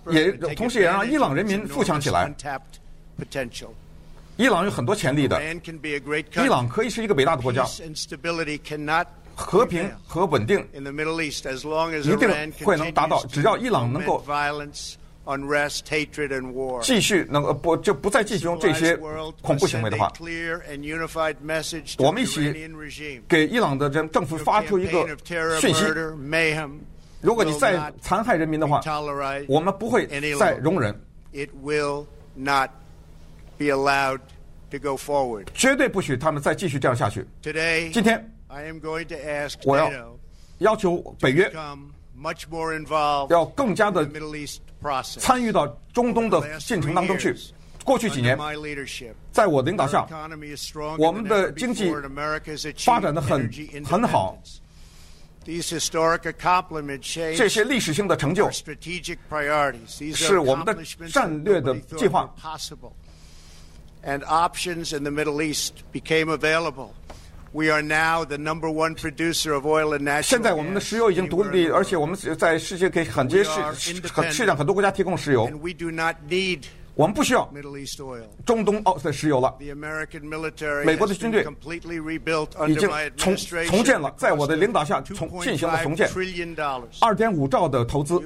[0.09, 2.33] 也同时也让伊朗人民富强起来。
[4.37, 5.39] 伊朗有很多潜力的。
[5.43, 7.63] 伊朗可以是一个伟大的国家。
[9.35, 10.67] 和平和稳定。
[10.73, 14.17] 一定会能达到只要伊朗能够
[16.81, 18.97] 继续那个不就不再进行这些
[19.41, 20.11] 恐怖行为的话，
[21.99, 22.51] 我们一起
[23.29, 25.07] 给伊朗的政政府发出一个
[25.59, 25.85] 讯息：
[27.21, 28.81] 如果你再残害人民的话，
[29.47, 30.07] 我们不会
[30.39, 30.99] 再容忍，
[35.53, 37.23] 绝对不许他们再继续这样下去。
[37.93, 38.33] 今天，
[39.65, 39.91] 我要
[40.57, 41.47] 要求北约
[43.29, 44.09] 要更加的。
[45.19, 47.35] 参与到中东的进程当中去。
[47.83, 48.37] 过去几年，
[49.31, 50.07] 在我领导下，
[50.99, 51.91] 我们的经济
[52.77, 53.49] 发展的很
[53.83, 54.37] 很好。
[55.43, 55.59] 这
[57.49, 60.77] 些历史性的成就是我们的
[61.09, 62.31] 战略的计划。
[64.03, 66.89] And options in the Middle East became available.
[67.53, 73.93] We are now the number one producer of oil and natural 现在我们的石油已经独立而且.我们在世界给很接 We are 世
[73.93, 74.13] independent.
[74.13, 76.63] 很世界上很多国家提供石油，And we do not need
[76.95, 78.23] 我们不需要 Middle East oil.
[78.45, 83.35] 中东澳的石油了，The American military 美国的军队 completely rebuilt 已 under 经重
[83.65, 88.21] 重建了在我的领导下重进行了重2.5建.二点五兆的投资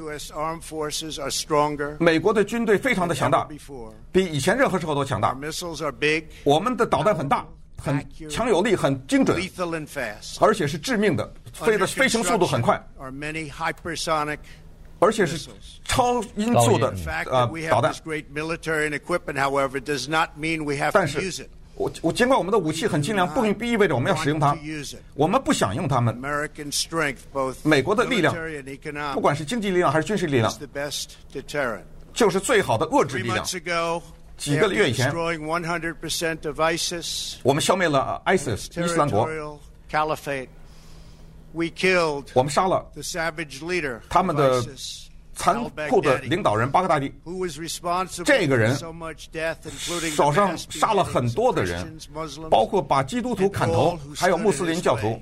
[2.00, 3.48] 美国的军队非常的强大.
[4.12, 5.36] 比以前任何时候都强大。
[6.44, 7.46] 我们的导弹很大，
[7.86, 9.38] 很强有力、很精准，
[10.42, 12.84] 而且是致命的，飞的飞行速度很快，
[15.00, 15.50] 而且是
[15.84, 16.94] 超音速的
[17.30, 17.94] 呃导弹。
[20.92, 24.58] 但是，我我尽管我们的武器很精良，不意味着我们要使用它，
[25.14, 26.16] 我们不想用它们。
[27.64, 28.34] 美国的力量，
[29.14, 30.52] 不管是经济力量还是军事力量，
[32.14, 33.46] 就是最好的遏制力量。
[34.38, 35.12] 几个月以前，
[37.44, 39.28] 我们消灭了 ISIS 伊斯兰国。
[42.34, 42.86] 我们杀了
[44.10, 44.64] 他们的
[45.34, 47.14] 残酷的领导人巴格达迪。
[48.26, 48.76] 这个人
[50.12, 51.98] 手上杀了很多的人，
[52.50, 55.22] 包括把基督徒砍头，还有穆斯林教徒。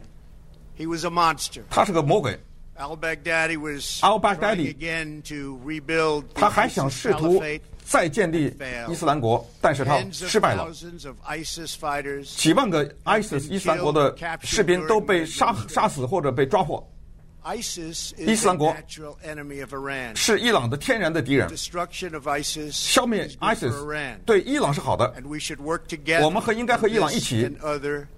[1.69, 2.37] 他是个魔鬼。
[2.75, 4.75] al-Baghdadi，
[6.33, 7.39] 他还想试图
[7.93, 8.51] 再建立
[8.89, 10.67] 伊斯兰国，但是他失败了。
[12.35, 16.83] 几万个 ISIS 伊斯兰国的士兵都被杀杀死或者被抓获。
[18.17, 18.75] 伊斯兰国
[20.15, 21.47] 是伊朗的天然的敌人。
[22.71, 25.13] 消灭 ISIS 对伊朗是好的。
[26.23, 27.47] 我们和应该和伊朗一起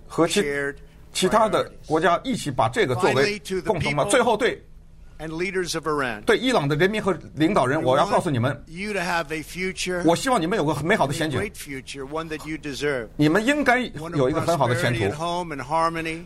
[0.08, 0.42] 和其
[1.12, 4.06] 其他的国家一起把这个作为共同的。
[4.06, 4.66] 最后对。
[6.26, 8.64] 对伊朗的人民和领导人，我要告诉你们，
[10.06, 11.40] 我希望你们有个很美好的前景。
[13.16, 15.16] 你们应该有一个很好的前途，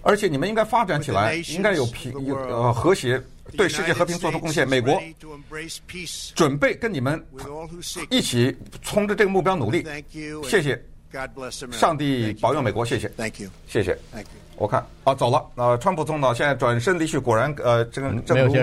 [0.01, 2.13] 而且你们应该发展起来，应该有平
[2.73, 3.21] 和谐，
[3.55, 4.67] 对世界和平做出贡献。
[4.67, 5.01] 美国
[6.35, 7.23] 准备跟你们
[8.09, 9.85] 一起冲着这个目标努力。
[10.43, 10.83] 谢谢，
[11.71, 12.85] 上帝保佑美国。
[12.85, 13.11] 谢谢，
[13.67, 13.97] 谢谢。
[14.59, 15.43] 我看啊，走了。
[15.55, 18.53] 呃，川普总统现在转身离去，果然呃，这个正如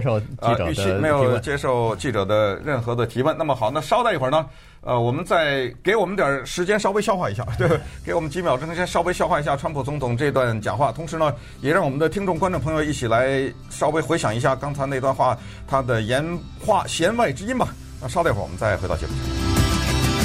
[0.40, 3.34] 呃预期没有接受记者的任何的提问。
[3.36, 4.44] 那么好，那稍待一会儿呢，
[4.82, 10.92] 呃，我们再给我们点时间稍微消化一下， 对，给我们几秒钟先稍微消化一下川普总统这段讲话。
[10.92, 16.22] 同时呢，也让我们的听众观众朋友一起来稍微回想一下刚才那段话他的言
[16.64, 17.68] 话弦外之音吧。
[18.02, 19.12] 那稍待一会儿，我们再回到节目。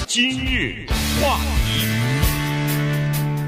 [0.05, 0.85] 今日
[1.21, 2.00] 话题。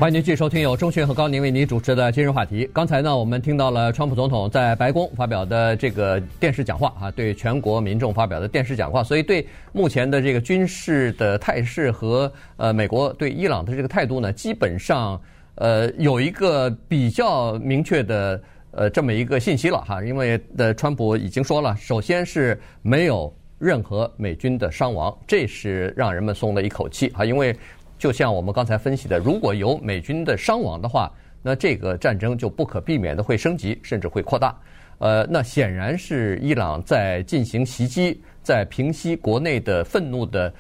[0.04, 2.70] 欢迎您继续收听由钟讯和高宁为您主持的今日话题。
[2.74, 9.02] 刚才呢，我们听到了川普总统在白宫发表的这个电视讲话啊，对全国民众发表的电视讲话。
[9.02, 15.18] 所以，对目前的这个军事的态势和呃美国对伊朗的这个态度呢，基本上
[15.56, 20.04] 呃有一个比较明确的呃这么一个信息了哈。
[20.04, 27.56] 因为的川普已经说了，首先是没有任何美军的伤亡，这是让人们松了一口气啊，因为。
[28.04, 31.10] 就像我们刚才分析的，如果有美军的伤亡的话，
[31.42, 34.54] 那这个战争就不可避免的会升级，甚至会扩大。
[34.98, 40.54] 呃，那显然是伊朗在进行袭击，在平息国内的愤怒的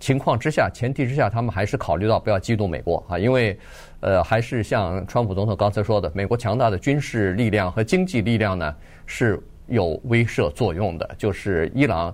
[0.00, 3.56] 情况之下，前提之下，他们还是考虑到不要激怒美国啊，因为
[4.00, 8.74] 呃，还是像川普总统刚才说的，美国强大的军事力量和经济力量呢
[9.06, 12.12] 是有威慑作用的，就是伊朗。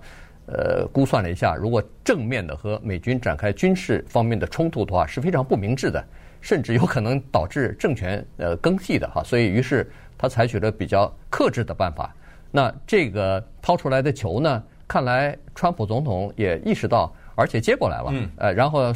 [0.53, 6.05] 呃，估算了一下，如果正面的和美军展开军事方面的冲突的话，是非常不明智的，
[6.41, 9.23] 甚至有可能导致政权呃更替的哈。
[9.23, 12.13] 所以，于是他采取了比较克制的办法。
[12.51, 18.07] 那这个抛出来的球呢，看来川普总统也意识到，而且接过来了。
[18.11, 18.29] 嗯。
[18.37, 18.93] 呃，然后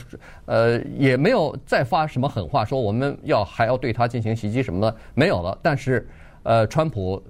[0.46, 5.56] 呃也没有再发什么狠话，说我们要还要对他进行袭击什么的，没有了。
[5.62, 6.04] 但是
[6.42, 7.22] 呃，川普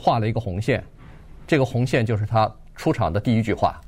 [0.00, 0.82] 画了一个红线，
[1.46, 2.52] 这个红线就是他。
[2.78, 3.78] 出场的第一句话，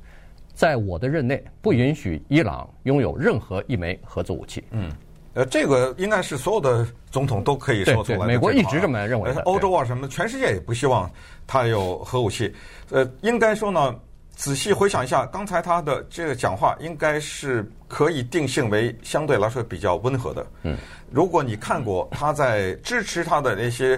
[0.53, 4.61] 在我的任内不允许伊朗拥有任何一枚核子武器。
[4.69, 4.91] 嗯，
[5.33, 8.25] 呃，这个应该是所有的总统都可以说出来的。
[8.27, 9.31] 美国一直这么认为。
[9.45, 11.09] 欧洲啊什么的，全世界也不希望
[11.47, 12.53] 他有核武器。
[12.89, 13.95] 呃，应该说呢，
[14.35, 20.45] 仔细回想一下，刚才他的这个讲话，应该是可以定性为相对来说比较温和的。
[20.63, 20.77] 嗯，
[21.09, 23.97] 如果你看过他在支持他的那些。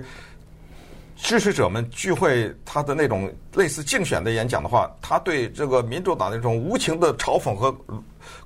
[1.15, 7.75] 支持者们聚会，他的那种类似竞选的演讲的话，他对这个民主党那种无情的嘲讽和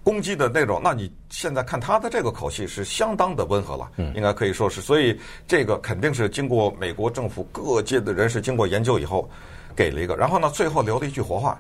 [0.04, 4.82] 攻击的那种，那你现在看他的这个口气是相当的温和了，应该可以说是。
[4.82, 9.30] 所以这个肯定是经过美国政府各界的人士经过研究以后
[9.76, 10.16] 给了一个。
[10.16, 11.60] 然后呢，最后留了一句活话，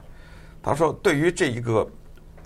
[0.61, 1.89] 他说：“对于这一个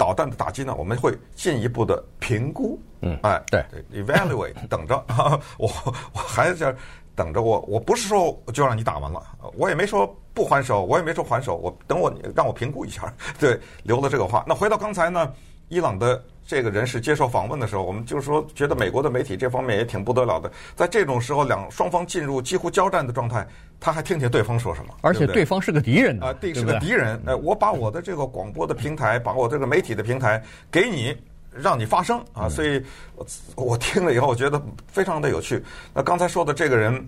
[0.01, 4.95] 导弹的打击呢，我们会进一步的评估。”嗯，哎，对，evaluate， 等着，
[5.59, 5.69] 我
[6.13, 6.75] 我还在。
[7.13, 9.21] 等着我，我不是说就让你打完了，
[9.57, 14.43] 我也没说不还手，我也没说还手，我等我让我评估一下，对，留了这个话。
[14.47, 15.31] 那回到刚才呢，
[15.67, 23.47] 伊朗的这个人士接受访问的时候，我们就是说觉得美国的媒体这方面也挺不得了的，在这种时候两双方进入几乎交战的状态，
[23.79, 31.15] 他还听听对方说什么，而且对方是个敌人啊，对，是个敌人，呃，我把我的这个广播的平台，把我这个媒体的平台给你。
[31.53, 32.47] 让你发声啊！
[32.47, 32.81] 所以，
[33.13, 33.27] 我
[33.57, 35.61] 我听了以后，我觉得非常的有趣。
[35.93, 37.05] 那刚才说的这个人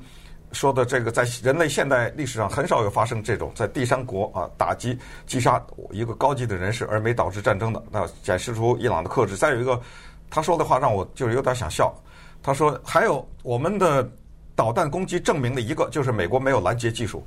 [0.53, 5.61] 说的这个，在人类现代历史上很少有发生这种在第三国啊打击击杀
[5.91, 9.35] 一个高级的人士而没导致战争的，那显示出伊朗的克制。
[9.35, 9.81] 再有一个，
[10.29, 11.93] 他说的话让我就是有点想笑。
[12.41, 14.07] 他说还有我们的
[14.55, 17.25] 导弹攻击证明的一个就是美国没有拦截技术。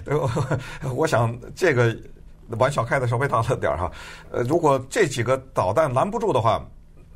[0.94, 1.96] 我想这个
[2.58, 3.90] 玩笑开的稍微大了点儿哈。
[4.30, 6.64] 呃，如果这几个导弹拦不住的话，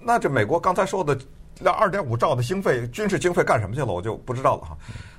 [0.01, 1.17] 那这美国刚才说的
[1.61, 3.87] 那二点五兆的经费军事经费干什么去了？
[3.87, 4.77] 我就不知道了哈。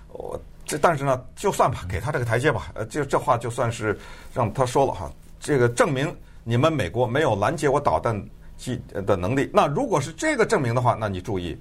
[0.10, 2.72] 我这但是呢，就算吧，给他这个台阶吧。
[2.74, 3.98] 呃，这这话就算是
[4.34, 5.12] 让他说了哈。
[5.40, 8.20] 这个证明你们美国没有拦截我导弹
[8.58, 9.50] 机的能力。
[9.54, 11.58] 那如果是这个证明的话，那你注意，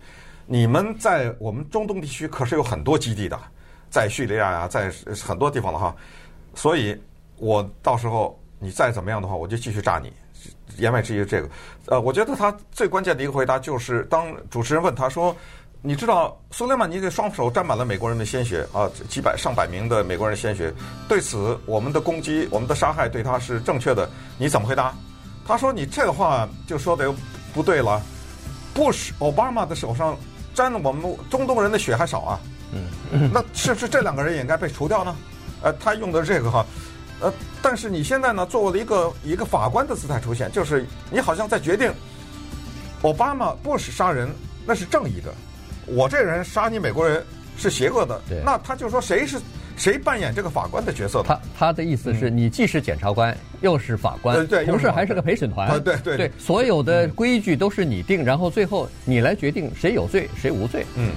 [0.46, 3.38] 你们在我们中东地区可是有很多基地的，
[3.90, 4.90] 在叙利亚呀，在
[5.22, 5.94] 很多地方了哈。
[6.54, 6.98] 所以，
[7.36, 10.12] 我到时候你再怎么样的话，我就继续炸你。
[10.78, 11.48] 言外之意是这个，
[11.86, 15.34] 呃，我觉得他最关键的一个回答就是，当主持人问他说。
[15.86, 20.72] 你知道苏莱曼尼的双手沾满了美国人的鲜血啊，几百上百名的美国人的鲜血。
[21.06, 24.08] 对此，我们的攻击、我们的杀害对他是正确的。
[24.38, 24.94] 你怎么回答？
[25.46, 27.14] 他说：“你这个话就说的又
[27.52, 28.00] 不对了。
[28.72, 30.16] 不是、奥巴马的手上
[30.54, 32.40] 沾了我们中东人的血还少啊。
[33.12, 35.14] 嗯，那是不是这两个人也应该被除掉呢？
[35.60, 36.64] 呃，他用的这个哈，
[37.20, 41.92] 呃，但是你现在呢，作为了一个一个法官的姿态出现，就是你好像在决定，
[43.02, 44.28] 奥巴马、不是杀人
[44.66, 45.32] 那是正义的。”
[45.86, 47.22] 我这人杀你美国人
[47.58, 49.38] 是邪恶的，对，那他就说谁是
[49.76, 51.22] 谁扮演这个法官的角色？
[51.22, 60.86] 他他的意思是你既是检察官，嗯、又是法官，对对，同时还是个陪审团，对对对，所有的规矩都是你定，嗯、然后最后你来决定谁有罪谁无罪。
[60.96, 61.10] 嗯。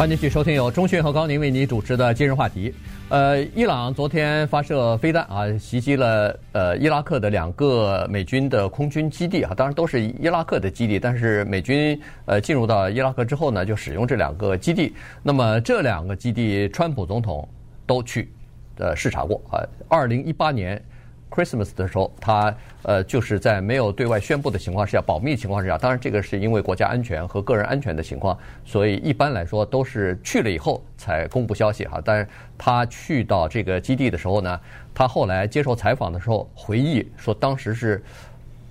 [0.00, 2.72] 欢迎继续收听由中讯和高宁为你主持的今日话题。
[3.10, 14.94] 呃，伊朗昨天发射飞弹啊，袭击了呃伊拉克的两个美军的空军基地啊，当然都是伊拉克的基地，但是美军呃进入到伊拉克之后呢，就使用这两个基地。
[15.22, 17.46] 那么这两个基地，川普总统
[17.84, 18.32] 都去
[18.78, 19.60] 呃视察过啊。
[19.86, 20.82] 二零一八年。
[21.30, 32.02] Christmas 的时候，他呃就是在没有对外宣布的情况下，保密情况之下，当然这个是因为国家安全和个人安全的情况，所以一般来说都是去了以后才公布消息哈。
[32.04, 34.60] 但是他去到这个基地的时候呢，
[34.92, 38.02] 他后来接受采访的时候回忆说，当时是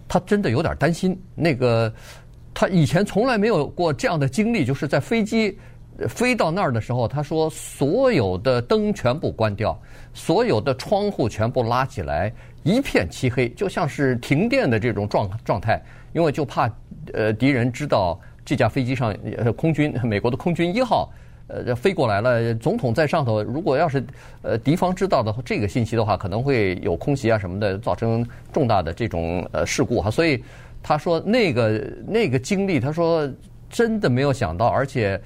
[0.07, 1.91] 他真的有点担心，那个
[2.53, 5.57] 他以前从来没有过这样的经历，就是在飞机
[6.09, 9.79] 飞到那儿的时候，他说所有的灯全部关掉，
[10.13, 12.33] 所有的窗户全部拉起来。
[12.63, 15.81] 一片漆黑，就像是停电的这种状状态，
[16.13, 16.69] 因为就怕
[17.13, 21.09] 呃敌人知道这架飞机上呃空军美国的空军一号
[21.47, 24.03] 呃飞过来了，总统在上头，如果要是
[24.41, 30.11] 呃敌方知道的这个信息的话，可能会有空袭啊什么的，造成重大的这种呃事故哈。
[30.11, 30.43] 所以
[30.83, 33.27] 他说那个那个经历，他说
[33.69, 35.19] 真的没有想到，而且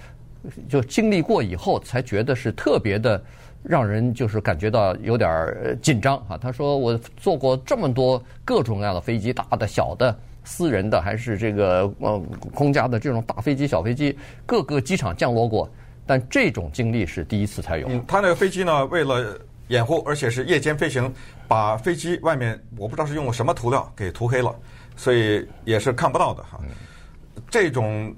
[0.70, 3.22] 就经历过以后才觉得是特别的。
[3.64, 6.38] 让人就是感觉到有点紧张啊！
[6.38, 12.22] 他说：“我坐过这么多各种各样的飞机，大的、小的、私人的，还是这个呃
[12.54, 15.70] 空家的这种大飞机、小飞机，各个机场降落过，
[16.06, 17.88] 但这种经历是第一次才有。
[17.88, 21.10] 嗯”他那个飞机呢，为了掩护，而且是夜间飞行，
[21.48, 24.54] 把飞机外面我不知道是用了什么涂料给涂黑了，
[24.98, 26.60] 所以也是看不到的哈。
[27.50, 28.14] 这种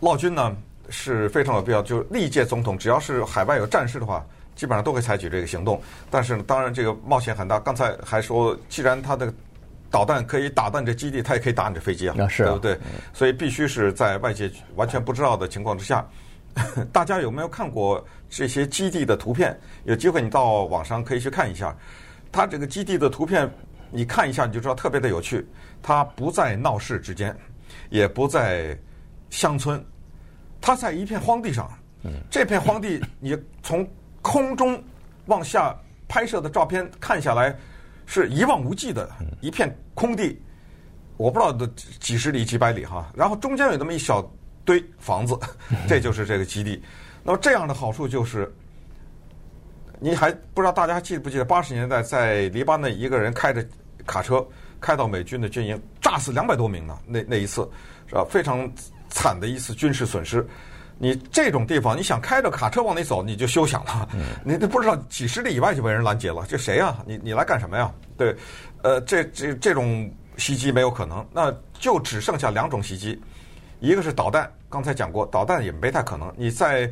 [0.00, 0.54] 劳军呢
[0.90, 4.22] 是非常有必要，就历届总统只要是海外有战事的话。
[4.54, 7.58] 基本上都会采取这个行动，但是呢，当然这个冒险很大。
[7.58, 9.32] 刚才还说，既然它的
[9.90, 12.78] 导弹可以打到你的基地，它也可以打你的飞机啊，是啊，对不对？
[13.12, 16.06] 所以必须是在外界完全不知道的情况之下。
[16.92, 19.58] 大家有没有看过这些基地的图片？
[19.84, 21.76] 有机会你到网上可以去看一下。
[22.30, 23.50] 它这个基地的图片，
[23.90, 25.44] 你看一下你就知道特别的有趣。
[25.82, 27.36] 它不在闹市之间，
[27.90, 28.78] 也不在
[29.30, 29.84] 乡村，
[30.60, 31.68] 它在一片荒地上。
[32.30, 33.88] 这片荒地，你从
[34.24, 34.82] 空中
[35.26, 35.76] 往下
[36.08, 37.54] 拍摄的照片看下来，
[38.06, 39.06] 是一望无际的
[39.42, 40.40] 一片空地，
[41.18, 41.66] 我不知道的
[42.00, 43.12] 几十里几百里哈。
[43.14, 44.26] 然后中间有那么一小
[44.64, 45.38] 堆房子，
[45.86, 46.82] 这就是这个基地。
[47.22, 48.50] 那么这样的好处就是，
[50.00, 53.62] 你还不知道大家记不记得八十年代在黎巴嫩一个人开着
[54.06, 54.46] 卡车
[54.80, 56.98] 开到美军的军营，炸死两百多名呢？
[57.06, 57.68] 那那一次
[58.08, 58.24] 是吧？
[58.28, 58.70] 非常
[59.10, 60.46] 惨的一次军事损失。
[60.98, 64.08] 你这种地方，你想开着卡车往里走，你就休想了。
[64.44, 66.96] 你都不知道几十里以外就被人拦截了，这谁呀？
[67.04, 67.92] 你你来干什么呀？
[68.16, 68.34] 对，
[68.82, 73.20] 呃，这这这种袭击没有可能，那就只剩下两种袭击，
[73.80, 76.32] 一个是导弹，刚才讲过，导弹也没太可能。
[76.36, 76.90] 你在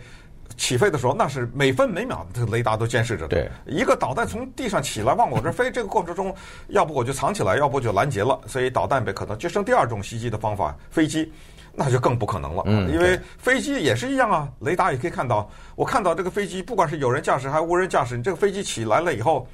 [0.56, 3.28] 起飞的时候，那是每分每秒的雷达都监视着的。
[3.28, 6.34] 对，一个导弹从地上起来往我这儿飞，这个过程中，
[6.68, 9.38] 要不我就藏起来，要不就拦截了，所以导弹被可能。
[9.38, 11.32] 就剩第二种袭击的方法，飞机。
[11.74, 15.50] 那就更不可能了，因为飞机也是一样啊，雷达也可以看到。
[15.74, 19.48] 我看到这个飞机，不管是有人驾驶还是无人驾驶，你这个飞机起来了以后，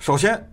[0.00, 0.44] 首先，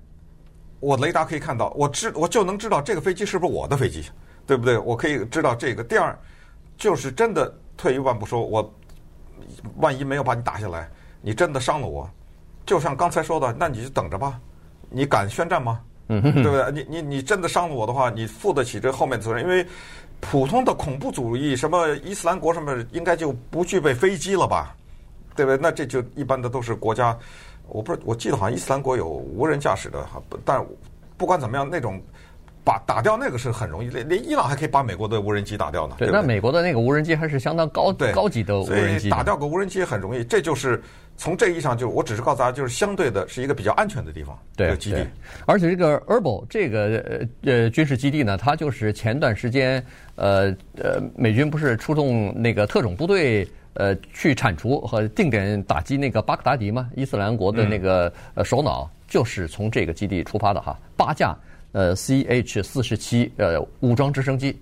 [0.80, 4.06] 我雷达可以看到，我知我就能知道这个飞机是不是我的飞机，
[4.46, 4.78] 对不对？
[4.78, 5.84] 我可以知道这个。
[5.84, 6.16] 第二，
[6.78, 8.74] 就是真的退一万步说，我
[9.78, 10.88] 万一没有把你打下来，
[11.20, 12.08] 你真的伤了我，
[12.64, 14.40] 就像刚才说的，那你就等着吧。
[14.92, 15.82] 你敢宣战吗？
[16.10, 16.72] 嗯，对不对？
[16.72, 19.44] 你你你真的伤了我的话，你负得起这后面的责任？
[19.44, 19.66] 因为
[20.22, 24.76] 普通的恐怖主义，什么伊斯兰国什么，应该就不具备飞机了吧？
[25.36, 25.58] 对不对？
[25.62, 27.18] 那这就一般的都是国家。
[27.68, 30.66] 我不是，我记得好像伊斯兰国有无人驾驶的哈，但
[31.18, 32.02] 不管怎么样，那种
[32.70, 35.96] 把打掉那个是很容易，连连伊朗还可以把美国的无人机打掉呢。
[35.98, 40.24] 对，对对那美国的那个无人机还是相当高对高级的无人机，打掉个无人机很容易。
[40.24, 40.80] 这就是
[41.18, 45.08] 从这意义上就，我只是告诉大家，就是相对的是一个比较安全的地方，对这个基地。
[45.48, 53.48] 而且这个 Erbil 这个呃军事基地呢，它就是前段时间呃呃美军不是出动那个特种部队。
[53.76, 60.78] 呃，去铲除和定点打击那个巴格达迪嘛，伊斯兰国的那个呃首脑，就是从这个基地出发的哈。
[60.98, 61.34] 八架
[61.72, 64.60] 呃 CH 四十七呃武装直升机，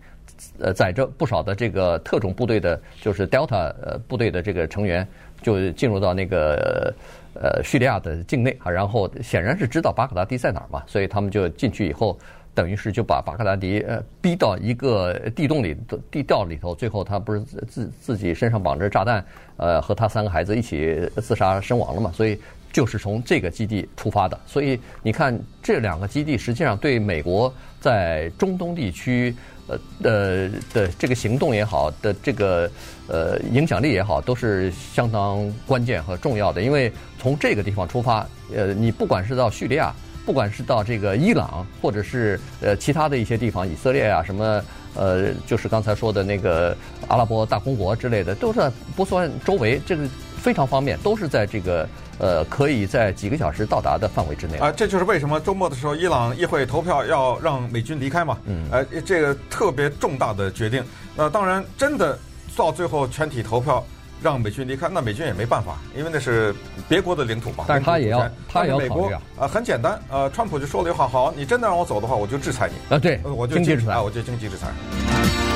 [0.59, 5.07] 呃载着不少的这个特种部队的，就是 Delta 呃部队的这个成员，
[5.41, 6.93] 就进入到那个
[7.33, 8.71] 呃叙利亚的境内啊。
[8.71, 12.17] 然后显然是知道巴格达迪在哪儿嘛，所以他们就进去以后。
[12.57, 15.77] 等于是就把巴格达迪呃逼到一个地洞里
[16.09, 19.23] 地道里头，最后他不是自自己身上绑着炸弹，
[19.57, 22.11] 呃和他三个孩子一起自杀身亡了嘛？
[22.11, 22.35] 所以
[22.71, 24.39] 就是从这个基地出发的。
[24.45, 29.35] 所以你看这两个基地实际上对美国在中东地区
[29.67, 32.69] 呃的的这个行动也好，的这个
[33.07, 36.61] 呃影响力也好，都是相当关键和重要的。
[36.61, 39.93] 因为从这个地方出发，呃你不管是到叙利亚。
[40.25, 44.61] 不管是到这个伊朗，或者是呃其他的一些地方，以色列啊什么，
[44.93, 46.75] 呃，就是刚才说的那个
[47.07, 48.59] 阿拉伯大公国之类的，都是
[48.93, 50.05] 不算周围，这个
[50.35, 51.87] 非常方便，都是在这个
[52.19, 54.57] 呃可以在几个小时到达的范围之内。
[54.57, 58.37] 啊，这就是为什么周末的时候伊朗议会投票要让美军离开嘛。
[58.45, 58.67] 嗯。
[58.71, 60.83] 呃，这个特别重大的决定。
[61.15, 62.17] 那当然，真的
[62.55, 63.83] 到最后全体投票。
[64.19, 66.51] 让美军离开，那美军也没办法，因为那是
[66.89, 67.65] 别国的领土嘛。
[67.67, 72.95] 但是他也要，他也要美国啊，很简单，呃，川普就说了一句话，好，你真的让我走的话，我就制裁你。
[72.95, 75.46] 啊，对，我就经济制裁，我就经济制裁。